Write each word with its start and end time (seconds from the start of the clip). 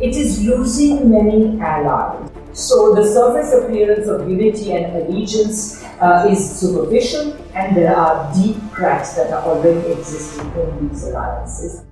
it 0.00 0.16
is 0.16 0.42
losing 0.44 1.10
many 1.10 1.60
allies. 1.60 2.30
So 2.52 2.94
the 2.94 3.04
surface 3.04 3.52
appearance 3.52 4.08
of 4.08 4.28
unity 4.28 4.72
and 4.72 4.96
allegiance 4.96 5.84
uh, 6.00 6.26
is 6.28 6.58
superficial, 6.58 7.36
and 7.54 7.76
there 7.76 7.94
are 7.94 8.32
deep 8.34 8.56
cracks 8.72 9.14
that 9.14 9.30
are 9.30 9.44
already 9.44 9.92
existing 9.92 10.50
in 10.54 10.88
these 10.88 11.04
alliances. 11.04 11.84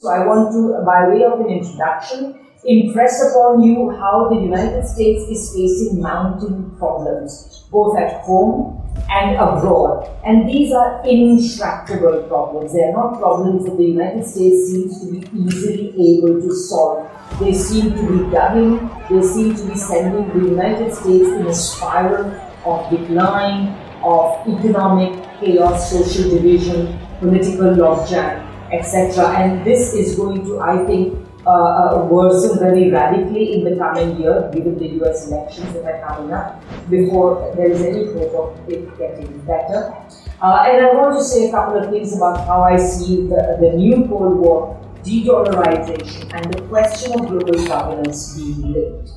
So 0.00 0.10
I 0.10 0.26
want 0.26 0.52
to, 0.52 0.84
by 0.84 1.08
way 1.08 1.24
of 1.24 1.40
an 1.40 1.48
introduction, 1.48 2.44
impress 2.64 3.22
upon 3.30 3.62
you 3.62 3.90
how 3.90 4.28
the 4.28 4.36
United 4.36 4.86
States 4.86 5.22
is 5.30 5.54
facing 5.54 6.02
mounting 6.02 6.74
problems, 6.78 7.64
both 7.70 7.96
at 7.96 8.20
home 8.22 8.77
and 9.10 9.36
abroad. 9.36 10.08
And 10.24 10.48
these 10.48 10.72
are 10.72 11.02
intractable 11.06 12.22
problems. 12.24 12.74
They 12.74 12.82
are 12.84 12.92
not 12.92 13.18
problems 13.18 13.64
that 13.64 13.76
the 13.76 13.84
United 13.84 14.26
States 14.26 14.70
seems 14.70 15.00
to 15.00 15.12
be 15.12 15.26
easily 15.36 16.18
able 16.18 16.40
to 16.40 16.54
solve. 16.54 17.08
They 17.40 17.54
seem 17.54 17.90
to 17.94 18.02
be 18.02 18.18
dumbing, 18.34 19.08
they 19.08 19.22
seem 19.22 19.54
to 19.54 19.64
be 19.66 19.76
sending 19.76 20.28
the 20.28 20.48
United 20.50 20.94
States 20.94 21.28
in 21.28 21.46
a 21.46 21.54
spiral 21.54 22.26
of 22.64 22.90
decline, 22.90 23.68
of 24.02 24.46
economic 24.46 25.24
chaos, 25.40 25.90
social 25.90 26.30
division, 26.30 26.98
political 27.20 27.74
logjam, 27.74 28.44
etc. 28.72 29.28
And 29.36 29.64
this 29.64 29.94
is 29.94 30.16
going 30.16 30.44
to, 30.44 30.60
I 30.60 30.84
think, 30.86 31.27
uh, 31.48 31.50
uh, 31.50 32.04
worsen 32.04 32.58
very 32.58 32.90
radically 32.90 33.54
in 33.54 33.64
the 33.64 33.74
coming 33.76 34.20
year, 34.20 34.50
given 34.52 34.76
the 34.76 34.88
US 35.00 35.28
elections 35.28 35.72
that 35.72 35.84
are 35.86 36.06
coming 36.06 36.30
up, 36.30 36.62
before 36.90 37.54
there 37.56 37.70
is 37.70 37.80
any 37.80 38.04
hope 38.12 38.34
of 38.34 38.68
it 38.68 38.84
getting 38.98 39.38
better. 39.46 39.96
Uh, 40.42 40.66
and 40.68 40.84
I 40.84 40.92
want 40.92 41.16
to 41.16 41.24
say 41.24 41.48
a 41.48 41.50
couple 41.50 41.78
of 41.80 41.90
things 41.90 42.14
about 42.14 42.46
how 42.46 42.60
I 42.60 42.76
see 42.76 43.22
the, 43.28 43.56
the 43.62 43.72
new 43.78 44.06
Cold 44.08 44.36
War 44.36 44.78
de-dollarization 45.02 46.28
and 46.34 46.52
the 46.52 46.60
question 46.68 47.18
of 47.18 47.28
global 47.28 47.66
governance 47.66 48.36
being 48.36 48.70
linked. 48.70 49.10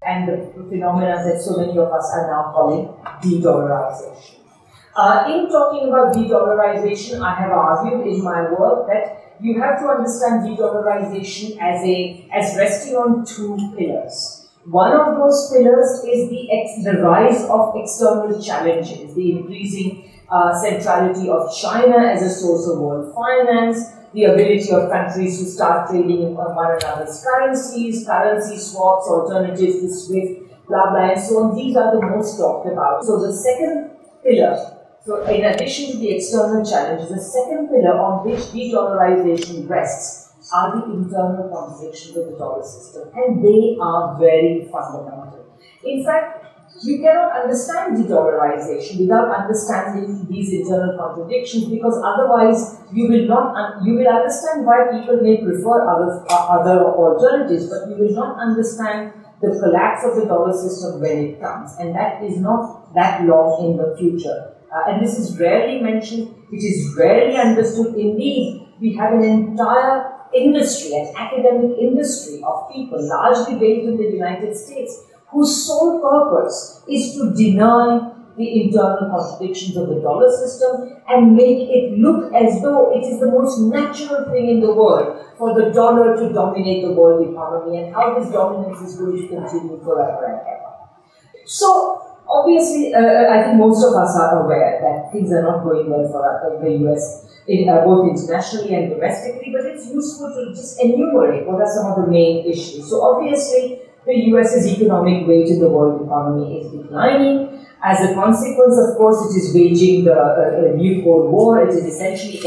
And 0.00 0.26
the 0.26 0.64
phenomena 0.70 1.22
that 1.22 1.42
so 1.42 1.58
many 1.58 1.76
of 1.76 1.92
us 1.92 2.10
are 2.14 2.30
now 2.30 2.52
calling 2.54 2.96
de-dollarization. 3.20 4.35
Uh, 4.96 5.28
in 5.28 5.46
talking 5.50 5.88
about 5.88 6.14
de-dollarization, 6.14 7.20
I 7.20 7.34
have 7.34 7.50
argued 7.52 8.06
in 8.06 8.24
my 8.24 8.50
work 8.50 8.86
that 8.86 9.36
you 9.38 9.60
have 9.60 9.78
to 9.80 9.88
understand 9.88 10.48
de-dollarization 10.48 11.58
as 11.60 11.84
a 11.84 12.26
as 12.32 12.56
resting 12.56 12.96
on 12.96 13.26
two 13.26 13.58
pillars. 13.76 14.48
One 14.64 14.92
of 14.96 15.18
those 15.18 15.52
pillars 15.52 16.00
is 16.02 16.30
the 16.30 16.50
ex, 16.50 16.82
the 16.82 17.02
rise 17.02 17.44
of 17.44 17.74
external 17.76 18.40
challenges, 18.40 19.14
the 19.14 19.32
increasing 19.32 20.10
uh, 20.30 20.58
centrality 20.58 21.28
of 21.28 21.54
China 21.54 21.98
as 21.98 22.22
a 22.22 22.30
source 22.30 22.66
of 22.66 22.78
world 22.78 23.14
finance, 23.14 23.84
the 24.14 24.24
ability 24.24 24.72
of 24.72 24.90
countries 24.90 25.38
to 25.40 25.44
start 25.44 25.90
trading 25.90 26.22
in 26.22 26.34
one 26.34 26.56
another's 26.56 27.22
currencies, 27.22 28.06
currency 28.06 28.56
swaps, 28.56 29.06
alternatives 29.08 29.78
to 29.78 29.90
SWIFT, 29.92 30.66
blah 30.66 30.88
blah, 30.88 31.10
and 31.10 31.20
so 31.20 31.44
on. 31.44 31.54
These 31.54 31.76
are 31.76 31.94
the 31.94 32.00
most 32.00 32.38
talked 32.38 32.66
about. 32.66 33.04
So 33.04 33.20
the 33.20 33.30
second 33.30 33.90
pillar 34.24 34.75
so 35.06 35.22
in 35.26 35.44
addition 35.44 35.92
to 35.92 35.98
the 35.98 36.16
external 36.16 36.66
challenges, 36.66 37.08
the 37.08 37.20
second 37.20 37.68
pillar 37.68 37.94
on 37.94 38.26
which 38.26 38.50
de-dollarization 38.50 39.68
rests 39.70 40.34
are 40.52 40.74
the 40.74 40.94
internal 40.94 41.46
contradictions 41.46 42.16
of 42.16 42.26
the 42.26 42.36
dollar 42.36 42.64
system, 42.66 43.08
and 43.14 43.38
they 43.38 43.78
are 43.80 44.18
very 44.18 44.66
fundamental. 44.66 45.46
In 45.84 46.04
fact, 46.04 46.42
you 46.82 46.98
cannot 46.98 47.40
understand 47.40 48.02
de-dollarization 48.02 49.06
without 49.06 49.30
understanding 49.30 50.26
these 50.28 50.52
internal 50.52 50.98
contradictions 50.98 51.66
because 51.66 52.02
otherwise 52.02 52.82
you 52.92 53.06
will 53.06 53.28
not 53.28 53.86
you 53.86 53.94
will 53.94 54.08
understand 54.08 54.66
why 54.66 54.90
people 54.90 55.22
may 55.22 55.38
prefer 55.38 55.86
other 55.88 56.26
other 56.28 56.84
alternatives 56.84 57.70
but 57.70 57.88
you 57.88 57.94
will 57.94 58.12
not 58.12 58.38
understand 58.38 59.12
the 59.40 59.54
collapse 59.62 60.04
of 60.04 60.16
the 60.16 60.26
dollar 60.26 60.52
system 60.52 61.00
when 61.00 61.16
it 61.16 61.40
comes 61.40 61.72
and 61.78 61.94
that 61.94 62.22
is 62.22 62.38
not 62.40 62.92
that 62.94 63.24
long 63.24 63.64
in 63.64 63.76
the 63.78 63.96
future 63.96 64.55
uh, 64.76 64.90
and 64.90 65.02
this 65.02 65.18
is 65.18 65.38
rarely 65.38 65.80
mentioned, 65.80 66.34
it 66.52 66.62
is 66.62 66.94
rarely 66.98 67.36
understood. 67.36 67.94
Indeed, 67.94 68.68
we 68.80 68.94
have 68.94 69.14
an 69.14 69.22
entire 69.22 70.12
industry, 70.34 70.92
an 70.94 71.14
academic 71.16 71.78
industry 71.78 72.42
of 72.44 72.70
people, 72.70 72.98
largely 73.08 73.58
based 73.58 73.88
in 73.88 73.96
the 73.96 74.10
United 74.10 74.54
States, 74.54 75.04
whose 75.28 75.66
sole 75.66 76.00
purpose 76.00 76.82
is 76.88 77.14
to 77.14 77.32
deny 77.34 78.12
the 78.36 78.62
internal 78.62 79.08
contradictions 79.10 79.78
of 79.78 79.88
the 79.88 80.00
dollar 80.00 80.30
system 80.30 81.00
and 81.08 81.34
make 81.34 81.70
it 81.70 81.98
look 81.98 82.34
as 82.34 82.60
though 82.60 82.92
it 82.92 83.02
is 83.06 83.18
the 83.18 83.26
most 83.26 83.58
natural 83.60 84.30
thing 84.30 84.50
in 84.50 84.60
the 84.60 84.74
world 84.74 85.24
for 85.38 85.54
the 85.58 85.70
dollar 85.72 86.16
to 86.16 86.32
dominate 86.34 86.84
the 86.84 86.92
world 86.92 87.26
economy 87.26 87.78
and 87.78 87.94
how 87.94 88.18
this 88.18 88.30
dominance 88.30 88.78
is 88.82 88.98
going 88.98 89.16
to 89.16 89.26
continue 89.28 89.82
forever 89.82 90.26
and 90.26 90.40
ever. 90.40 90.72
So, 91.46 92.05
Obviously, 92.28 92.92
uh, 92.92 92.98
uh, 92.98 93.30
I 93.30 93.42
think 93.44 93.58
most 93.58 93.84
of 93.86 93.94
us 93.94 94.16
are 94.16 94.42
aware 94.42 94.80
that 94.82 95.12
things 95.12 95.32
are 95.32 95.42
not 95.42 95.62
going 95.62 95.88
well 95.88 96.06
for 96.10 96.26
uh, 96.26 96.58
the 96.58 96.70
US, 96.90 97.24
in, 97.46 97.68
uh, 97.68 97.84
both 97.84 98.10
internationally 98.10 98.74
and 98.74 98.90
domestically, 98.90 99.54
but 99.54 99.64
it's 99.66 99.86
useful 99.86 100.34
to 100.34 100.50
just 100.50 100.82
enumerate 100.82 101.46
what 101.46 101.60
are 101.62 101.70
some 101.72 101.92
of 101.92 102.04
the 102.04 102.10
main 102.10 102.44
issues. 102.44 102.90
So, 102.90 103.02
obviously, 103.02 103.80
the 104.04 104.14
US's 104.34 104.66
economic 104.66 105.26
weight 105.26 105.48
in 105.48 105.60
the 105.60 105.68
world 105.68 106.02
economy 106.04 106.60
is 106.60 106.72
declining. 106.72 107.64
As 107.82 108.00
a 108.10 108.14
consequence, 108.14 108.76
of 108.78 108.96
course, 108.96 109.30
it 109.30 109.38
is 109.38 109.54
waging 109.54 110.04
the 110.04 110.18
uh, 110.18 110.76
new 110.76 111.04
Cold 111.04 111.30
War. 111.30 111.62
It 111.62 111.74
is 111.74 111.84
essentially 111.84 112.38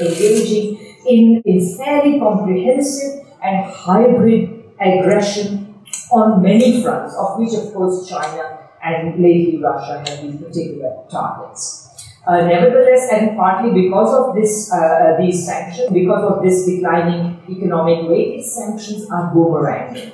engaging 0.00 0.96
in, 1.06 1.42
in 1.44 1.76
fairly 1.76 2.18
comprehensive 2.18 3.26
and 3.42 3.66
hybrid 3.66 4.64
aggression 4.80 5.74
on 6.10 6.42
many 6.42 6.82
fronts, 6.82 7.14
of 7.16 7.38
which, 7.38 7.52
of 7.52 7.74
course, 7.74 8.08
China 8.08 8.67
and 8.82 9.20
lately 9.22 9.60
Russia 9.62 10.04
have 10.06 10.22
these 10.22 10.40
particular 10.40 10.96
targets. 11.10 11.88
Uh, 12.26 12.46
nevertheless, 12.46 13.08
and 13.10 13.36
partly 13.36 13.70
because 13.82 14.12
of 14.12 14.34
this, 14.34 14.70
uh, 14.72 14.76
uh, 14.76 15.16
these 15.18 15.46
sanctions, 15.46 15.90
because 15.90 16.24
of 16.30 16.42
this 16.42 16.66
declining 16.66 17.40
economic 17.48 18.08
weight, 18.08 18.44
sanctions 18.44 19.10
are 19.10 19.32
boomeranging. 19.34 20.12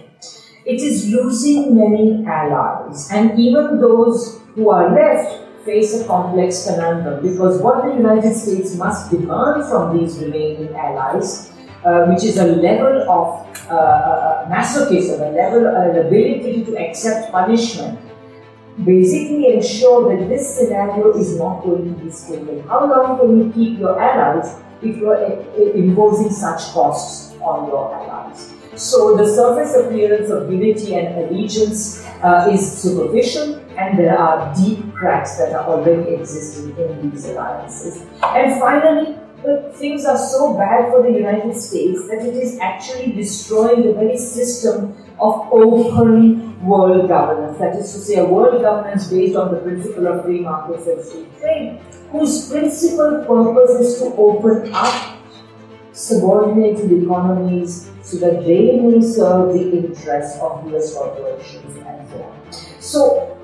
It 0.65 0.81
is 0.81 1.11
losing 1.11 1.75
many 1.77 2.25
allies, 2.25 3.11
and 3.11 3.39
even 3.39 3.81
those 3.81 4.41
who 4.55 4.71
are 4.71 4.95
left 4.95 5.45
face 5.65 6.01
a 6.01 6.07
complex 6.07 6.67
conundrum 6.67 7.23
because 7.23 7.61
what 7.61 7.85
the 7.85 7.95
United 7.95 8.35
States 8.35 8.77
must 8.77 9.11
demand 9.11 9.65
from 9.69 9.99
these 9.99 10.19
remaining 10.19 10.75
allies, 10.75 11.51
uh, 11.85 12.05
which 12.07 12.25
is 12.25 12.39
a 12.39 12.47
level 12.47 13.11
of 13.11 13.45
uh, 13.71 13.75
uh, 13.75 14.49
masochism, 14.49 15.21
a 15.21 15.31
level, 15.33 15.67
an 15.67 16.07
ability 16.07 16.65
to 16.65 16.77
accept 16.77 17.33
punishment, 17.33 17.99
basically 18.83 19.55
ensure 19.55 20.17
that 20.17 20.29
this 20.29 20.57
scenario 20.57 21.17
is 21.17 21.39
not 21.39 21.63
going 21.63 21.95
to 21.95 22.05
be 22.05 22.11
stable. 22.11 22.63
How 22.69 22.87
long 22.87 23.19
can 23.19 23.39
you 23.39 23.53
keep 23.53 23.79
your 23.79 24.01
allies 24.01 24.57
if 24.83 24.97
you 24.97 25.11
are 25.11 25.23
imposing 25.75 26.31
such 26.31 26.73
costs 26.73 27.35
on 27.41 27.69
your 27.69 27.95
allies? 27.95 28.53
So 28.75 29.17
the 29.17 29.27
surface 29.27 29.77
appearance 29.77 30.31
of 30.31 30.51
unity 30.51 30.97
and 30.97 31.17
allegiance 31.25 32.05
uh, 32.23 32.49
is 32.51 32.83
superficial 32.83 33.61
and 33.79 33.99
there 33.99 34.19
are 34.19 34.53
deep 34.57 34.93
cracks 34.93 35.37
that 35.39 35.53
are 35.53 35.65
already 35.67 36.15
existing 36.15 36.77
in 36.77 37.11
these 37.11 37.25
alliances. 37.27 38.05
And 38.23 38.59
finally, 38.61 39.17
the 39.45 39.71
things 39.75 40.05
are 40.07 40.17
so 40.17 40.55
bad 40.57 40.91
for 40.91 41.03
the 41.03 41.11
United 41.11 41.55
States 41.55 42.09
that 42.09 42.25
it 42.25 42.35
is 42.35 42.59
actually 42.59 43.13
destroying 43.13 43.83
the 43.83 43.93
very 43.93 44.17
system 44.17 44.97
of 45.21 45.49
open 45.53 46.65
world 46.65 47.09
governance, 47.09 47.59
that 47.59 47.77
is 47.77 47.93
to 47.93 47.99
say, 47.99 48.17
a 48.17 48.25
world 48.25 48.63
governance 48.63 49.09
based 49.09 49.37
on 49.37 49.55
the 49.55 49.61
principle 49.61 50.07
of 50.07 50.25
free 50.25 50.41
markets 50.41 50.87
and 50.87 51.03
free 51.05 51.27
trade, 51.39 51.81
whose 52.11 52.49
principal 52.51 53.25
purpose 53.27 53.71
is 53.87 53.99
to 53.99 54.15
open 54.17 54.73
up 54.73 55.19
subordinated 55.93 56.91
economies 57.03 57.91
so 58.03 58.17
that 58.17 58.45
they 58.45 58.81
may 58.81 59.01
serve 59.01 59.53
the 59.53 59.79
interests 59.79 60.41
of 60.41 60.73
US 60.75 60.95
corporations 60.95 61.77
and 61.87 62.09
so 62.09 62.23
on. 62.23 62.53
So, 62.81 63.39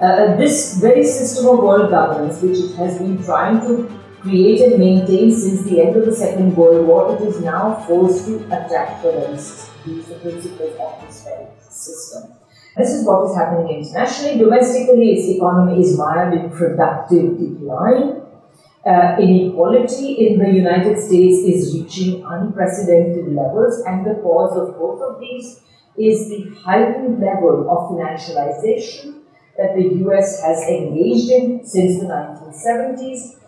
uh, 0.00 0.36
this 0.36 0.78
very 0.78 1.04
system 1.04 1.46
of 1.46 1.58
world 1.58 1.90
governance, 1.90 2.40
which 2.40 2.58
it 2.58 2.74
has 2.76 2.98
been 2.98 3.22
trying 3.22 3.60
to 3.62 3.99
create 4.20 4.60
and 4.60 4.78
maintain 4.78 5.32
since 5.32 5.62
the 5.62 5.80
end 5.80 5.96
of 5.96 6.06
the 6.06 6.14
Second 6.14 6.56
World 6.56 6.86
War, 6.86 7.16
it 7.16 7.22
is 7.22 7.40
now 7.40 7.74
forced 7.86 8.26
to 8.26 8.38
very 8.48 9.38
system. 9.38 9.70
These 9.84 10.10
are 10.10 10.14
the 10.14 10.20
principles 10.20 10.76
of 10.78 11.06
this 11.06 11.24
very 11.24 11.46
system. 11.60 12.32
This 12.76 12.90
is 12.90 13.06
what 13.06 13.28
is 13.28 13.36
happening 13.36 13.80
internationally. 13.80 14.38
Domestically, 14.38 15.12
its 15.12 15.28
economy 15.36 15.80
is 15.80 15.98
mired 15.98 16.34
in 16.34 16.50
productive 16.50 17.38
decline. 17.38 18.22
Uh, 18.86 19.16
inequality 19.20 20.12
in 20.26 20.38
the 20.38 20.50
United 20.50 20.98
States 20.98 21.44
is 21.44 21.74
reaching 21.74 22.24
unprecedented 22.24 23.34
levels, 23.34 23.82
and 23.86 24.06
the 24.06 24.14
cause 24.22 24.56
of 24.56 24.78
both 24.78 25.00
of 25.02 25.20
these 25.20 25.60
is 25.98 26.30
the 26.30 26.54
heightened 26.64 27.20
level 27.20 27.68
of 27.68 27.90
financialization 27.90 29.20
that 29.58 29.74
the 29.74 29.84
US 30.06 30.40
has 30.42 30.62
engaged 30.68 31.30
in 31.30 31.66
since 31.66 32.00
the 32.00 32.06
1970s 32.06 33.39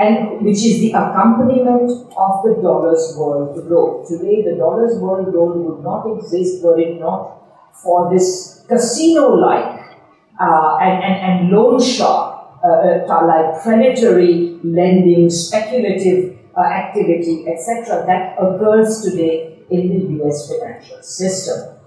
and 0.00 0.44
which 0.44 0.62
is 0.68 0.80
the 0.80 0.92
accompaniment 0.92 1.90
of 2.16 2.42
the 2.44 2.54
dollar's 2.62 3.14
world 3.18 3.58
road. 3.70 4.06
Today, 4.06 4.42
the 4.42 4.56
dollar's 4.56 4.98
world 4.98 5.32
road 5.34 5.56
would 5.56 5.82
not 5.84 6.06
exist 6.16 6.62
were 6.64 6.78
it 6.80 6.98
not 6.98 7.36
for 7.82 8.10
this 8.12 8.64
casino-like 8.68 9.80
uh, 10.40 10.78
and, 10.78 11.04
and, 11.04 11.16
and 11.26 11.50
loan 11.50 11.82
shark 11.82 12.40
uh, 12.64 13.04
uh, 13.08 13.26
like 13.26 13.62
predatory 13.62 14.58
lending, 14.62 15.28
speculative 15.28 16.38
uh, 16.56 16.62
activity, 16.62 17.46
etc., 17.48 18.04
that 18.06 18.36
occurs 18.38 19.02
today 19.02 19.58
in 19.70 19.88
the 19.88 20.24
US 20.24 20.48
financial 20.48 21.02
system. 21.02 21.79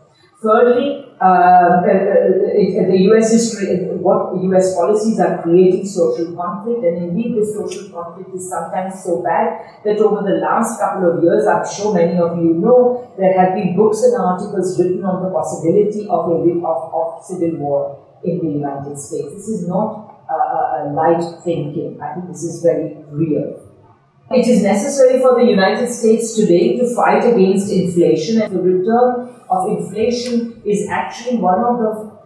Thirdly, 0.44 1.06
uh, 1.22 1.24
uh, 1.24 1.80
uh, 1.80 2.88
the 2.92 3.00
US 3.07 3.31
is 3.31 3.56
what 4.04 4.36
US 4.44 4.75
policies 4.75 5.18
are 5.22 5.42
creating 5.42 5.88
social 5.88 6.36
conflict, 6.36 6.84
and 6.84 6.98
indeed, 6.98 7.38
this 7.38 7.56
social 7.56 7.88
conflict 7.88 8.36
is 8.36 8.50
sometimes 8.50 9.01
so 9.01 9.24
bad 9.24 9.63
that 9.86 10.00
over 10.00 10.22
the 10.22 10.40
last 10.44 10.81
couple 10.81 11.10
of 11.10 11.24
years, 11.24 11.48
I'm 11.48 11.63
sure 11.66 11.94
many 11.94 12.19
of 12.19 12.36
you 12.44 12.56
know, 12.56 13.10
there 13.18 13.40
have 13.40 13.56
been 13.56 13.78
books 13.78 14.04
and 14.04 14.19
articles 14.19 14.78
written 14.78 15.06
on 15.06 15.24
the 15.24 15.31
possibility 15.31 16.04
of 16.10 16.28
a 16.28 16.36
of, 16.68 16.80
of 16.92 17.24
civil 17.24 17.56
war 17.63 18.04
in 18.25 18.40
the 18.40 18.51
United 18.60 19.00
States. 19.00 19.31
This 19.34 19.48
is 19.48 19.68
not 19.69 20.28
a, 20.30 20.34
a 20.36 20.92
light 20.92 21.24
thinking. 21.45 22.01
I 22.01 22.16
think 22.16 22.28
this 22.28 22.44
is 22.44 22.62
very 22.62 22.98
real. 23.07 23.62
It 24.33 24.47
is 24.47 24.63
necessary 24.63 25.19
for 25.21 25.39
the 25.39 25.45
United 25.45 25.94
States 25.94 26.35
today 26.35 26.75
to 26.77 26.95
fight 26.95 27.24
against 27.24 27.71
inflation, 27.71 28.41
and 28.41 28.51
the 28.51 28.63
return 28.63 29.30
of 29.47 29.77
inflation 29.77 30.59
is 30.65 30.89
actually 30.89 31.38
one 31.38 31.63
of 31.63 31.77
the 31.77 32.18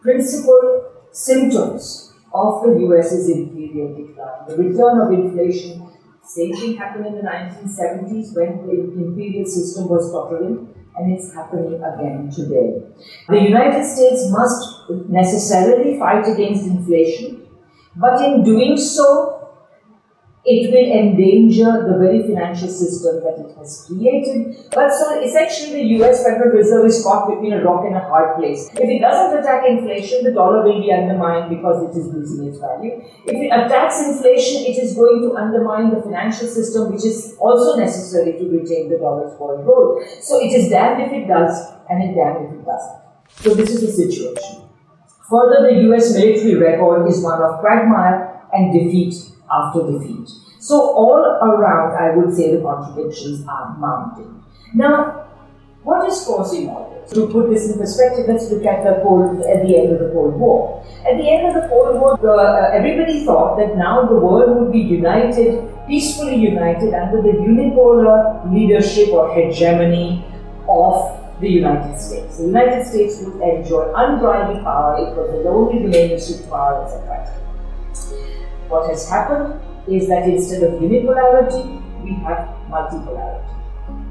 principal 0.00 0.84
symptoms 1.10 2.14
of 2.32 2.62
the 2.62 2.70
US's 2.86 3.28
imperial 3.30 3.96
decline. 3.96 4.46
The 4.46 4.56
return 4.56 5.00
of 5.00 5.10
inflation, 5.10 5.88
same 6.22 6.54
thing 6.54 6.76
happened 6.76 7.06
in 7.06 7.14
the 7.16 7.22
1970s 7.22 8.36
when 8.36 8.64
the 8.68 9.04
imperial 9.04 9.44
system 9.44 9.88
was 9.88 10.12
tottering, 10.12 10.72
and 10.96 11.12
it's 11.12 11.34
happening 11.34 11.82
again 11.82 12.30
today. 12.30 12.80
The 13.28 13.40
United 13.40 13.84
States 13.84 14.30
must 14.30 14.88
necessarily 15.08 15.98
fight 15.98 16.28
against 16.28 16.64
inflation, 16.64 17.42
but 17.96 18.20
in 18.20 18.44
doing 18.44 18.76
so, 18.76 19.35
it 20.46 20.70
will 20.70 20.86
endanger 20.94 21.90
the 21.90 21.98
very 21.98 22.22
financial 22.22 22.68
system 22.68 23.18
that 23.26 23.34
it 23.42 23.50
has 23.58 23.82
created. 23.86 24.70
But 24.70 24.94
so 24.94 25.18
essentially 25.20 25.82
the 25.82 25.86
US 25.98 26.22
Federal 26.22 26.54
Reserve 26.54 26.86
is 26.86 27.02
caught 27.02 27.26
between 27.28 27.52
a 27.52 27.64
rock 27.64 27.84
and 27.84 27.96
a 27.96 28.00
hard 28.00 28.38
place. 28.38 28.70
If 28.70 28.86
it 28.86 29.00
doesn't 29.00 29.40
attack 29.42 29.66
inflation, 29.66 30.22
the 30.22 30.30
dollar 30.30 30.62
will 30.62 30.80
be 30.80 30.92
undermined 30.92 31.50
because 31.50 31.82
it 31.90 31.98
is 31.98 32.06
losing 32.14 32.46
its 32.46 32.58
value. 32.58 33.02
If 33.26 33.34
it 33.34 33.50
attacks 33.50 33.98
inflation, 34.06 34.62
it 34.62 34.78
is 34.78 34.94
going 34.94 35.26
to 35.26 35.34
undermine 35.34 35.90
the 35.90 36.00
financial 36.00 36.46
system, 36.46 36.92
which 36.92 37.04
is 37.04 37.34
also 37.40 37.76
necessary 37.76 38.38
to 38.38 38.44
retain 38.46 38.88
the 38.88 38.98
dollar's 38.98 39.34
world 39.40 39.66
role. 39.66 39.98
So 40.22 40.38
it 40.38 40.54
is 40.54 40.70
damned 40.70 41.02
if 41.02 41.12
it 41.12 41.26
does, 41.26 41.74
and 41.90 42.02
it 42.06 42.14
damned 42.14 42.46
if 42.46 42.52
it 42.54 42.64
doesn't. 42.64 43.02
So 43.42 43.54
this 43.54 43.70
is 43.70 43.82
the 43.82 43.90
situation. 43.90 44.62
Further, 45.28 45.66
the 45.66 45.90
US 45.90 46.14
military 46.14 46.54
record 46.54 47.08
is 47.10 47.20
one 47.20 47.42
of 47.42 47.58
quagmire 47.58 48.46
and 48.52 48.72
defeat 48.72 49.35
after 49.60 49.90
defeat. 49.90 50.28
So 50.60 50.76
all 50.76 51.22
around, 51.42 51.96
I 51.96 52.16
would 52.16 52.34
say 52.34 52.54
the 52.56 52.62
contradictions 52.62 53.46
are 53.46 53.76
mounting. 53.78 54.42
Now, 54.74 55.26
what 55.82 56.08
is 56.08 56.24
causing 56.24 56.68
all 56.68 56.90
this? 56.90 57.12
To 57.12 57.28
put 57.28 57.48
this 57.50 57.70
in 57.70 57.78
perspective, 57.78 58.26
let's 58.26 58.50
look 58.50 58.64
at 58.66 58.82
the 58.82 59.00
Cold, 59.04 59.38
at 59.46 59.62
the 59.64 59.78
end 59.78 59.92
of 59.92 60.00
the 60.00 60.10
Cold 60.12 60.34
War. 60.34 60.84
At 61.08 61.16
the 61.18 61.28
end 61.30 61.46
of 61.46 61.62
the 61.62 61.68
Cold 61.68 62.00
War, 62.00 62.18
the, 62.20 62.32
uh, 62.32 62.70
everybody 62.72 63.24
thought 63.24 63.56
that 63.58 63.76
now 63.76 64.04
the 64.06 64.16
world 64.16 64.58
would 64.58 64.72
be 64.72 64.80
united, 64.80 65.62
peacefully 65.86 66.34
united 66.34 66.92
under 66.92 67.22
the 67.22 67.38
unipolar 67.38 68.52
leadership 68.52 69.10
or 69.10 69.32
hegemony 69.32 70.24
of 70.68 71.16
the 71.40 71.48
United 71.48 71.96
States. 71.96 72.38
The 72.38 72.46
United 72.46 72.84
States 72.84 73.22
would 73.22 73.40
enjoy 73.40 73.92
unbridled 73.94 74.64
power, 74.64 74.96
it 74.98 75.14
was 75.14 75.30
the 75.30 75.48
only 75.48 75.84
remaining 75.84 76.16
superpower, 76.16 76.86
etc. 76.86 78.35
What 78.68 78.90
has 78.90 79.08
happened 79.08 79.60
is 79.86 80.08
that 80.08 80.24
instead 80.24 80.62
of 80.62 80.80
unipolarity, 80.80 81.82
we 82.02 82.14
have 82.24 82.48
multipolarity. 82.68 83.46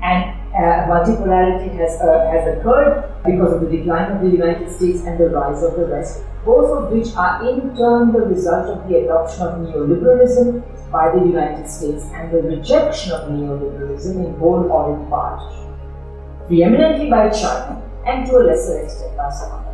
And 0.01 0.35
uh, 0.55 0.87
multipolarity 0.87 1.75
has, 1.77 1.99
uh, 1.99 2.31
has 2.31 2.57
occurred 2.57 3.11
because 3.25 3.53
of 3.53 3.61
the 3.61 3.77
decline 3.77 4.11
of 4.11 4.21
the 4.21 4.29
United 4.29 4.71
States 4.71 5.01
and 5.01 5.19
the 5.19 5.29
rise 5.29 5.61
of 5.63 5.75
the 5.75 5.85
West, 5.87 6.23
both 6.45 6.71
of 6.71 6.91
which 6.91 7.13
are 7.15 7.45
in 7.49 7.75
turn 7.75 8.13
the 8.13 8.21
result 8.21 8.67
of 8.69 8.87
the 8.87 8.99
adoption 8.99 9.41
of 9.41 9.53
neoliberalism 9.59 10.63
by 10.91 11.11
the 11.11 11.25
United 11.25 11.67
States 11.67 12.05
and 12.13 12.31
the 12.31 12.41
rejection 12.43 13.11
of 13.11 13.29
neoliberalism 13.29 14.25
in 14.25 14.33
whole 14.39 14.71
or 14.71 14.95
in 14.95 15.09
part, 15.09 15.41
preeminently 16.47 17.09
by 17.09 17.29
China 17.29 17.81
and 18.05 18.25
to 18.27 18.37
a 18.37 18.43
lesser 18.43 18.79
extent 18.79 19.17
by 19.17 19.29
some 19.31 19.64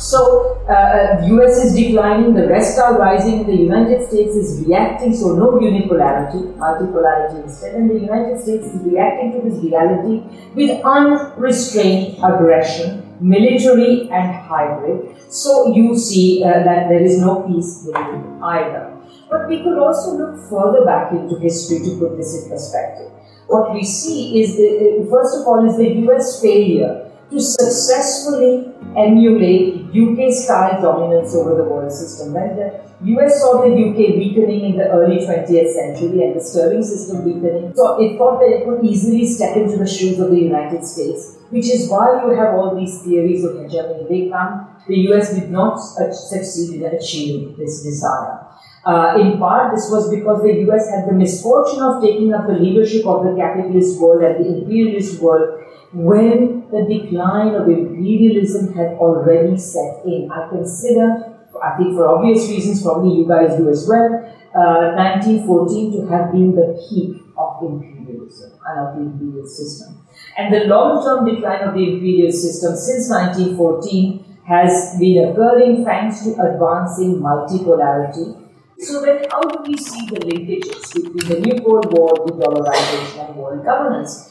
so, 0.00 0.56
uh, 0.66 1.20
US 1.22 1.58
uh, 1.58 1.66
is 1.66 1.74
declining, 1.74 2.32
the 2.32 2.48
rest 2.48 2.78
are 2.78 2.98
rising, 2.98 3.46
the 3.46 3.54
United 3.54 4.08
States 4.08 4.34
is 4.34 4.66
reacting, 4.66 5.14
so 5.14 5.34
no 5.34 5.50
unipolarity, 5.60 6.56
multipolarity 6.56 7.42
instead, 7.44 7.74
and 7.74 7.90
the 7.90 8.00
United 8.00 8.40
States 8.40 8.64
is 8.68 8.80
reacting 8.82 9.32
to 9.32 9.46
this 9.46 9.62
reality 9.62 10.22
with 10.54 10.70
unrestrained 10.86 12.16
aggression, 12.24 13.14
military 13.20 14.08
and 14.10 14.34
hybrid. 14.34 15.14
So, 15.30 15.74
you 15.74 15.94
see 15.98 16.42
uh, 16.42 16.48
that 16.48 16.88
there 16.88 17.02
is 17.02 17.20
no 17.20 17.42
peace 17.42 17.84
within 17.86 18.42
either. 18.42 18.96
But 19.28 19.48
we 19.48 19.62
could 19.62 19.76
also 19.76 20.16
look 20.16 20.48
further 20.48 20.82
back 20.86 21.12
into 21.12 21.38
history 21.38 21.80
to 21.84 21.98
put 21.98 22.16
this 22.16 22.42
in 22.42 22.48
perspective. 22.48 23.12
What 23.48 23.74
we 23.74 23.84
see 23.84 24.40
is, 24.40 24.56
the, 24.56 25.04
uh, 25.04 25.10
first 25.10 25.40
of 25.40 25.46
all, 25.46 25.68
is 25.68 25.76
the 25.76 25.92
US 26.08 26.40
failure 26.40 27.10
to 27.30 27.38
successfully 27.38 28.69
emulate 28.96 29.86
UK 29.94 30.32
style 30.32 30.80
dominance 30.82 31.34
over 31.34 31.54
the 31.54 31.64
world 31.64 31.92
system. 31.92 32.34
When 32.34 32.56
the 32.56 32.90
US 33.14 33.40
saw 33.40 33.62
the 33.62 33.72
UK 33.72 34.16
weakening 34.20 34.72
in 34.72 34.76
the 34.76 34.88
early 34.90 35.18
20th 35.18 35.72
century 35.72 36.22
and 36.22 36.36
the 36.36 36.44
sterling 36.44 36.82
system 36.82 37.24
weakening, 37.24 37.72
so 37.74 38.00
it 38.00 38.18
thought 38.18 38.40
that 38.40 38.50
it 38.50 38.64
could 38.64 38.84
easily 38.84 39.26
step 39.26 39.56
into 39.56 39.76
the 39.78 39.86
shoes 39.86 40.18
of 40.18 40.30
the 40.30 40.38
United 40.38 40.84
States, 40.84 41.38
which 41.50 41.66
is 41.66 41.88
why 41.88 42.22
you 42.22 42.36
have 42.36 42.54
all 42.54 42.76
these 42.78 43.02
theories 43.02 43.44
of 43.44 43.56
hegemony. 43.56 44.06
They 44.08 44.28
come, 44.28 44.68
the 44.86 44.96
US 45.10 45.34
did 45.34 45.50
not 45.50 45.76
succeed 45.78 46.82
in 46.82 46.84
achieving 46.84 47.56
this 47.56 47.82
desire. 47.82 48.46
Uh, 48.84 49.18
in 49.20 49.38
part, 49.38 49.74
this 49.74 49.90
was 49.90 50.10
because 50.10 50.42
the 50.42 50.54
US 50.68 50.90
had 50.90 51.08
the 51.08 51.12
misfortune 51.12 51.82
of 51.82 52.02
taking 52.02 52.32
up 52.32 52.46
the 52.46 52.54
leadership 52.54 53.06
of 53.06 53.24
the 53.24 53.36
capitalist 53.36 54.00
world 54.00 54.22
and 54.24 54.44
the 54.44 54.60
imperialist 54.60 55.20
world 55.20 55.60
when 55.92 56.68
the 56.70 56.86
decline 56.86 57.54
of 57.54 57.68
imperialism 57.68 58.74
had 58.74 58.94
already 58.98 59.56
set 59.56 60.04
in. 60.04 60.30
I 60.30 60.48
consider, 60.48 61.34
I 61.62 61.76
think 61.76 61.96
for 61.96 62.06
obvious 62.06 62.48
reasons, 62.48 62.82
probably 62.82 63.18
you 63.18 63.28
guys 63.28 63.56
do 63.56 63.68
as 63.68 63.88
well, 63.88 64.22
uh, 64.54 64.94
1914 64.94 65.92
to 65.92 66.06
have 66.06 66.32
been 66.32 66.54
the 66.54 66.78
peak 66.78 67.22
of 67.36 67.62
imperialism 67.62 68.52
and 68.66 68.78
of 68.78 68.96
the 68.96 69.02
imperial 69.02 69.46
system. 69.46 69.98
And 70.36 70.54
the 70.54 70.66
long-term 70.66 71.26
decline 71.26 71.68
of 71.68 71.74
the 71.74 71.94
imperial 71.94 72.30
system 72.30 72.76
since 72.76 73.10
1914 73.10 74.38
has 74.46 74.96
been 74.98 75.30
occurring 75.30 75.84
thanks 75.84 76.22
to 76.24 76.30
advancing 76.38 77.20
multipolarity. 77.20 78.36
So 78.78 79.02
then 79.02 79.24
how 79.30 79.42
do 79.42 79.62
we 79.66 79.76
see 79.76 80.06
the 80.06 80.20
linkages 80.20 80.94
between 80.94 81.28
the 81.28 81.40
New 81.40 81.62
Cold 81.62 81.92
War, 81.92 82.14
the 82.26 82.32
dollarization 82.32 83.28
and 83.28 83.36
world 83.36 83.64
governance? 83.64 84.29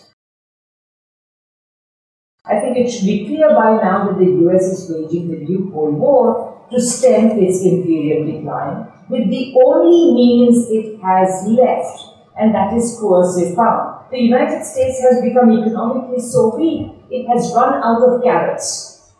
I 2.49 2.59
think 2.59 2.77
it 2.77 2.89
should 2.89 3.05
be 3.05 3.25
clear 3.27 3.49
by 3.49 3.77
now 3.81 4.07
that 4.07 4.17
the 4.17 4.31
US 4.47 4.63
is 4.63 4.89
waging 4.89 5.29
the 5.31 5.37
new 5.37 5.69
Cold 5.71 5.93
War 5.95 6.65
to 6.71 6.81
stem 6.81 7.37
its 7.37 7.63
imperial 7.63 8.25
decline 8.25 8.87
with 9.09 9.29
the 9.29 9.53
only 9.65 10.13
means 10.13 10.69
it 10.69 11.01
has 11.01 11.45
left, 11.47 11.99
and 12.39 12.53
that 12.53 12.73
is 12.73 12.97
coercive 12.99 13.55
power. 13.55 14.05
The 14.11 14.19
United 14.19 14.63
States 14.63 15.01
has 15.01 15.21
become 15.21 15.51
economically 15.51 16.21
so 16.21 16.55
weak, 16.55 16.91
it 17.09 17.27
has 17.27 17.51
run 17.55 17.83
out 17.83 18.01
of 18.03 18.23
carrots 18.23 19.11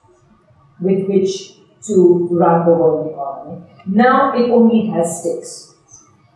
with 0.79 1.07
which 1.07 1.57
to 1.88 2.27
run 2.31 2.65
the 2.65 2.74
world 2.74 3.12
economy. 3.12 3.65
Now 3.88 4.33
it 4.36 4.50
only 4.51 4.88
has 4.88 5.21
sticks. 5.21 5.75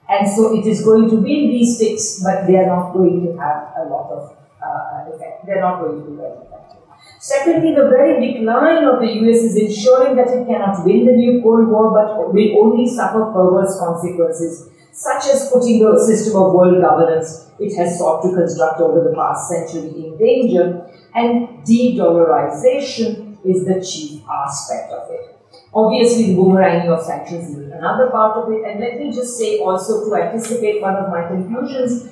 And 0.09 0.29
so 0.29 0.57
it 0.57 0.65
is 0.65 0.83
going 0.83 1.09
to 1.09 1.15
wield 1.15 1.51
these 1.51 1.77
sticks, 1.77 2.21
but 2.23 2.45
they 2.45 2.57
are 2.57 2.67
not 2.67 2.93
going 2.93 3.25
to 3.25 3.37
have 3.39 3.71
a 3.77 3.89
lot 3.89 4.11
of 4.11 4.37
uh, 4.61 5.13
effect. 5.13 5.45
They 5.45 5.53
are 5.53 5.61
not 5.61 5.81
going 5.81 6.03
to 6.03 6.09
be 6.09 6.17
very 6.17 6.37
effective. 6.37 6.82
Secondly, 7.23 7.73
the 7.73 7.87
very 7.87 8.19
decline 8.19 8.83
of 8.83 8.99
the 8.99 9.07
US 9.07 9.37
is 9.47 9.55
ensuring 9.55 10.17
that 10.17 10.27
it 10.27 10.45
cannot 10.45 10.85
win 10.85 11.05
the 11.05 11.13
new 11.13 11.41
Cold 11.41 11.69
War 11.69 11.93
but 11.95 12.33
will 12.33 12.49
only 12.61 12.85
suffer 12.85 13.31
perverse 13.31 13.79
consequences, 13.79 14.67
such 14.91 15.27
as 15.33 15.49
putting 15.49 15.79
the 15.79 15.97
system 16.05 16.35
of 16.35 16.51
world 16.53 16.81
governance 16.81 17.47
it 17.59 17.77
has 17.77 17.97
sought 17.97 18.23
to 18.23 18.35
construct 18.35 18.81
over 18.81 19.07
the 19.07 19.15
past 19.15 19.47
century 19.47 19.87
in 20.03 20.17
danger, 20.17 20.85
and 21.15 21.63
de 21.63 21.97
dollarization 21.97 23.37
is 23.45 23.63
the 23.63 23.79
chief 23.79 24.21
aspect 24.29 24.91
of 24.91 25.09
it. 25.09 25.39
Obviously, 25.73 26.25
the 26.25 26.35
boomeranging 26.35 26.89
of 26.89 27.01
sanctions 27.05 27.57
is 27.57 27.71
another 27.71 28.09
part 28.09 28.35
of 28.35 28.51
it. 28.51 28.67
And 28.67 28.81
let 28.81 28.99
me 28.99 29.13
just 29.13 29.37
say 29.37 29.59
also 29.59 30.09
to 30.09 30.15
anticipate 30.21 30.81
one 30.81 30.97
of 30.97 31.07
my 31.07 31.25
conclusions, 31.29 32.09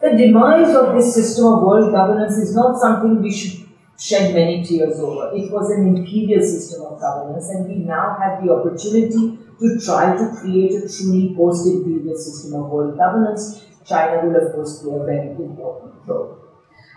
the 0.00 0.16
demise 0.16 0.74
of 0.74 0.94
this 0.94 1.14
system 1.14 1.44
of 1.44 1.62
world 1.62 1.92
governance 1.92 2.38
is 2.38 2.54
not 2.54 2.80
something 2.80 3.20
we 3.20 3.30
should 3.30 3.65
shed 3.98 4.34
many 4.34 4.62
tears 4.64 4.98
over. 5.00 5.34
It 5.34 5.50
was 5.50 5.70
an 5.70 5.86
imperial 5.88 6.42
system 6.42 6.82
of 6.82 7.00
governance, 7.00 7.48
and 7.50 7.68
we 7.68 7.76
now 7.84 8.16
have 8.20 8.44
the 8.44 8.52
opportunity 8.52 9.38
to 9.58 9.80
try 9.80 10.16
to 10.16 10.36
create 10.40 10.72
a 10.74 10.88
truly 10.88 11.34
post-imperial 11.36 12.16
system 12.16 12.60
of 12.60 12.70
world 12.70 12.96
governance. 12.96 13.64
China 13.84 14.26
will, 14.26 14.36
of 14.36 14.52
course, 14.52 14.82
play 14.82 14.94
a 14.94 15.04
very 15.04 15.30
important 15.30 15.94
role. 16.06 16.38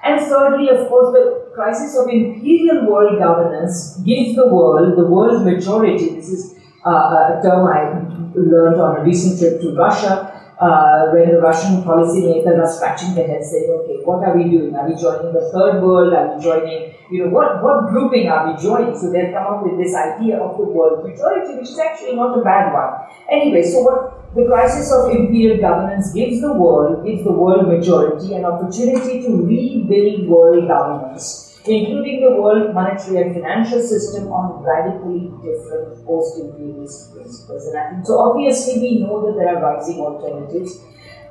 And 0.04 0.20
thirdly, 0.20 0.70
of 0.70 0.88
course, 0.88 1.14
the 1.14 1.52
crisis 1.54 1.98
of 1.98 2.08
imperial 2.10 2.90
world 2.90 3.20
governance 3.20 3.98
gives 4.06 4.36
the 4.36 4.48
world, 4.48 4.98
the 4.98 5.06
world 5.06 5.46
majority, 5.46 6.16
this 6.16 6.30
is 6.30 6.56
uh, 6.86 6.90
a 6.90 7.40
term 7.44 7.68
I 7.68 8.08
learned 8.34 8.80
on 8.80 8.98
a 8.98 9.04
recent 9.04 9.40
trip 9.40 9.62
to 9.62 9.76
Russia, 9.76 10.39
uh, 10.60 11.08
when 11.16 11.32
the 11.32 11.40
Russian 11.40 11.82
policymakers 11.84 12.60
are 12.60 12.68
scratching 12.68 13.16
their 13.16 13.28
heads 13.28 13.50
saying, 13.50 13.72
okay, 13.80 14.04
what 14.04 14.28
are 14.28 14.36
we 14.36 14.44
doing? 14.44 14.76
Are 14.76 14.90
we 14.90 14.96
joining 14.96 15.32
the 15.32 15.50
third 15.54 15.82
world? 15.82 16.14
Are 16.14 16.36
we 16.36 16.44
joining, 16.44 16.94
you 17.10 17.24
know, 17.24 17.30
what, 17.32 17.64
what 17.64 17.88
grouping 17.88 18.28
are 18.28 18.52
we 18.52 18.60
joining? 18.62 18.98
So 19.00 19.10
they've 19.10 19.32
come 19.32 19.48
up 19.48 19.64
with 19.64 19.78
this 19.80 19.96
idea 19.96 20.38
of 20.38 20.58
the 20.58 20.66
world 20.66 21.08
majority, 21.08 21.56
which 21.56 21.70
is 21.70 21.80
actually 21.80 22.16
not 22.18 22.38
a 22.38 22.44
bad 22.44 22.74
one. 22.74 23.08
Anyway, 23.32 23.64
so 23.64 23.84
what 23.84 24.36
the 24.36 24.46
crisis 24.46 24.92
of 24.92 25.10
imperial 25.16 25.62
governance 25.62 26.12
gives 26.14 26.42
the 26.42 26.52
world, 26.52 27.06
gives 27.06 27.24
the 27.24 27.32
world 27.32 27.66
majority 27.66 28.36
an 28.36 28.44
opportunity 28.44 29.24
to 29.24 29.46
rebuild 29.48 30.28
world 30.28 30.68
governance, 30.68 31.39
including 31.66 32.22
the 32.22 32.42
world 32.42 32.74
monetary 32.74 33.22
and 33.22 33.36
financial 33.36 33.82
system 33.82 34.32
on 34.32 34.64
radically 34.64 35.32
different 35.44 36.06
post-imperialist 36.06 37.14
principles. 37.14 37.68
And 37.68 37.78
I 37.78 37.90
think, 37.92 38.06
so 38.06 38.20
obviously 38.20 38.80
we 38.80 39.00
know 39.00 39.26
that 39.26 39.38
there 39.38 39.58
are 39.58 39.62
rising 39.62 40.00
alternatives. 40.00 40.80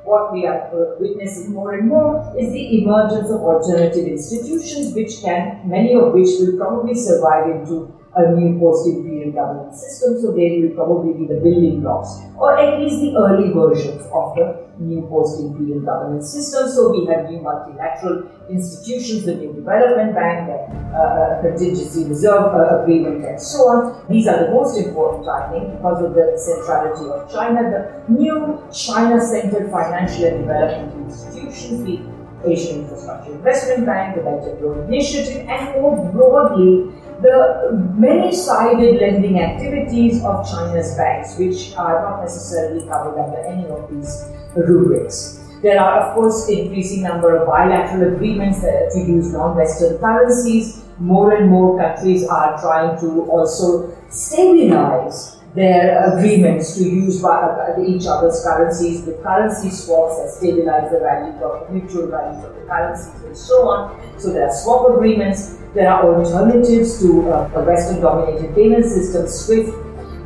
What 0.03 0.31
we 0.31 0.45
are 0.45 0.69
witnessing 0.99 1.51
more 1.53 1.73
and 1.73 1.87
more 1.87 2.33
is 2.37 2.51
the 2.53 2.81
emergence 2.81 3.29
of 3.29 3.41
alternative 3.41 4.07
institutions, 4.07 4.93
which 4.95 5.21
can, 5.21 5.61
many 5.65 5.93
of 5.93 6.13
which 6.13 6.29
will 6.39 6.57
probably 6.57 6.95
survive 6.95 7.49
into 7.49 7.93
a 8.15 8.31
new 8.31 8.57
post-imperial 8.59 9.08
governance 9.31 9.81
system, 9.81 10.19
so 10.21 10.31
they 10.31 10.61
will 10.61 10.75
probably 10.75 11.13
be 11.13 11.25
the 11.27 11.39
building 11.39 11.81
blocks, 11.81 12.19
or 12.37 12.57
at 12.57 12.79
least 12.79 13.01
the 13.01 13.15
early 13.15 13.51
versions 13.53 14.01
of 14.11 14.35
the 14.35 14.67
new 14.79 15.01
post-imperial 15.07 15.81
governance 15.81 16.31
system. 16.31 16.69
So 16.69 16.91
we 16.91 17.05
have 17.07 17.29
new 17.29 17.41
multilateral 17.41 18.23
institutions, 18.49 19.25
the 19.25 19.35
new 19.35 19.53
development 19.53 20.15
bank, 20.15 20.47
the 20.47 20.57
uh, 20.95 21.41
contingency 21.41 22.05
reserve 22.05 22.55
uh, 22.55 22.81
agreement, 22.81 23.25
and 23.25 23.41
so 23.41 23.59
on. 23.67 24.05
These 24.09 24.27
are 24.27 24.45
the 24.45 24.51
most 24.51 24.77
important, 24.77 25.27
I 25.27 25.51
think, 25.51 25.75
because 25.75 26.03
of 26.03 26.13
the 26.13 26.37
centrality 26.37 27.09
of 27.09 27.31
China. 27.31 27.63
The 27.69 28.13
new 28.13 28.63
China-centered 28.71 29.69
financial 29.69 30.25
and 30.25 30.39
development 30.41 31.11
institutions, 31.11 31.83
the 31.83 31.99
Asian 32.45 32.83
Infrastructure 32.83 33.33
Investment 33.33 33.85
Bank, 33.85 34.15
the 34.15 34.21
Belt 34.21 34.47
and 34.47 34.61
Road 34.61 34.87
Initiative, 34.87 35.45
and 35.49 35.81
more 35.81 36.09
broadly, 36.09 36.89
the 37.21 37.93
many-sided 37.95 39.01
lending 39.01 39.39
activities 39.39 40.23
of 40.23 40.49
China's 40.49 40.95
banks, 40.95 41.37
which 41.37 41.75
are 41.75 42.01
not 42.01 42.21
necessarily 42.21 42.87
covered 42.87 43.19
under 43.19 43.39
any 43.45 43.67
of 43.67 43.89
these 43.91 44.25
rubrics. 44.55 45.39
There 45.61 45.81
are, 45.81 45.99
of 45.99 46.15
course, 46.15 46.47
increasing 46.47 47.03
number 47.03 47.35
of 47.35 47.45
bilateral 47.45 48.13
agreements 48.13 48.61
to 48.61 48.99
use 48.99 49.33
non-Western 49.33 49.97
currencies. 49.99 50.85
More 50.99 51.33
and 51.33 51.49
more 51.49 51.77
countries 51.77 52.25
are 52.27 52.59
trying 52.61 52.99
to 53.01 53.23
also 53.29 53.93
stabilize 54.09 55.38
their 55.55 56.13
agreements 56.13 56.75
to 56.77 56.83
use 56.83 57.17
each 57.17 58.05
other's 58.05 58.43
currencies. 58.43 59.05
The 59.05 59.13
currency 59.23 59.69
swaps 59.69 60.21
that 60.21 60.29
stabilize 60.29 60.91
the 60.91 60.99
value 60.99 61.33
of 61.43 61.71
mutual 61.71 62.07
value 62.07 62.45
of 62.45 62.55
the 62.55 62.61
currencies 62.61 63.21
and 63.23 63.35
so 63.35 63.67
on. 63.67 64.19
So 64.19 64.31
there 64.31 64.47
are 64.47 64.53
swap 64.53 64.89
agreements. 64.95 65.57
There 65.73 65.91
are 65.91 66.03
alternatives 66.03 66.99
to 67.01 67.31
uh, 67.31 67.51
a 67.55 67.63
Western-dominated 67.63 68.55
payment 68.55 68.85
system, 68.85 69.27
SWIFT. 69.27 69.73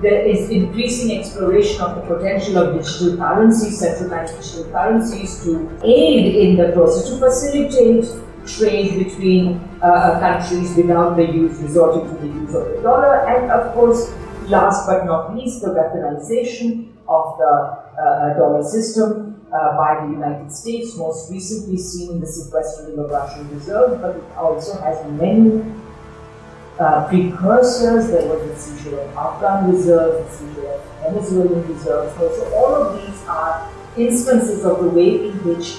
There 0.01 0.25
is 0.25 0.49
increasing 0.49 1.17
exploration 1.17 1.79
of 1.79 1.95
the 1.95 2.15
potential 2.15 2.57
of 2.57 2.75
digital 2.75 3.17
currencies, 3.17 3.79
central 3.79 4.09
bank 4.09 4.29
digital 4.29 4.65
currencies, 4.71 5.41
to 5.43 5.79
aid 5.83 6.35
in 6.35 6.57
the 6.57 6.73
process 6.73 7.09
to 7.09 7.17
facilitate 7.19 8.05
trade 8.45 9.05
between 9.05 9.61
uh, 9.81 10.19
countries 10.19 10.75
without 10.75 11.15
the 11.15 11.23
use 11.23 11.57
resorting 11.61 12.09
to 12.09 12.21
the 12.21 12.27
use 12.27 12.53
of 12.53 12.67
the 12.67 12.81
dollar, 12.81 13.25
and 13.29 13.49
of 13.49 13.73
course 13.73 14.13
last 14.49 14.87
but 14.87 15.05
not 15.05 15.35
least, 15.35 15.61
the 15.61 15.69
weaponization 15.69 16.89
of 17.07 17.37
the 17.37 17.83
uh, 18.01 18.37
dollar 18.37 18.63
system 18.63 19.41
uh, 19.53 19.77
by 19.77 20.05
the 20.05 20.11
United 20.13 20.51
States, 20.51 20.97
most 20.97 21.31
recently 21.31 21.77
seen 21.77 22.11
in 22.11 22.19
the 22.19 22.27
sequestering 22.27 22.97
of 22.97 23.09
Russian 23.09 23.49
reserves, 23.53 24.01
but 24.01 24.15
it 24.15 24.23
also 24.35 24.79
has 24.81 25.05
many 25.11 25.63
uh, 26.79 27.07
precursors. 27.07 28.07
There 28.07 28.27
was 28.27 28.49
the 28.49 28.55
seizure 28.57 28.99
of 28.99 29.15
Afghan 29.15 29.71
reserves, 29.71 30.25
the 30.25 30.37
seizure 30.37 30.67
of 30.71 30.81
Venezuelan 31.01 31.67
reserves. 31.67 32.15
So 32.15 32.53
all 32.55 32.75
of 32.75 33.01
these 33.01 33.23
are 33.27 33.69
instances 33.97 34.65
of 34.65 34.79
the 34.79 34.89
way 34.89 35.27
in 35.27 35.33
which 35.43 35.77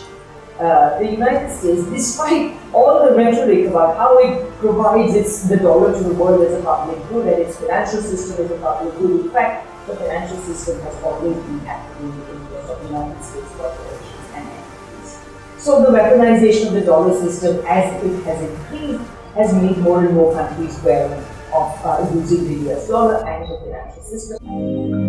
uh, 0.58 0.99
the 0.99 1.11
United 1.11 1.50
States, 1.50 1.84
despite 1.90 2.56
all 2.73 3.08
the 3.08 3.14
rhetoric 3.16 3.66
about 3.66 3.96
how 3.96 4.18
it 4.18 4.50
provides 4.58 5.14
its, 5.14 5.49
the 5.49 5.56
dollar 5.56 5.92
to 5.92 6.04
the 6.04 6.14
world 6.14 6.46
as 6.46 6.61
a 6.61 6.62
public 6.62 6.96
good 7.08 7.26
and 7.26 7.42
its 7.42 7.56
financial 7.58 8.00
system 8.00 8.44
as 8.44 8.50
a 8.52 8.58
public 8.58 8.96
good, 8.99 9.25
in 9.26 9.30
fact, 9.30 9.66
the 9.87 9.96
financial 9.96 10.38
system 10.38 10.80
has 10.82 11.02
always 11.02 11.37
been 11.37 11.61
acting 11.66 12.08
in 12.08 12.20
the 12.20 12.32
interest 12.34 12.70
of 12.70 12.80
the 12.80 12.87
United 12.88 13.23
States 13.23 13.50
corporations 13.56 14.30
and 14.34 14.49
entities. 14.49 15.18
So 15.58 15.82
the 15.82 15.90
weaponization 15.90 16.68
of 16.68 16.73
the 16.75 16.82
dollar 16.82 17.18
system, 17.20 17.64
as 17.66 18.02
it 18.04 18.23
has 18.25 18.42
increased, 18.49 19.11
has 19.34 19.52
made 19.54 19.78
more 19.78 20.04
and 20.04 20.14
more 20.14 20.32
countries 20.34 20.80
wary 20.84 21.23
of 21.52 21.84
uh, 21.84 22.08
using 22.14 22.44
the 22.64 22.70
US 22.73 22.88
dollar 22.88 23.26
and 23.26 23.50
the 23.50 23.58
financial 23.58 24.02
system. 24.02 25.03